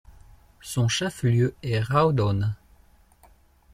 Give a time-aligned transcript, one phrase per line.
[0.63, 2.55] Son chef-lieu est Rawdon.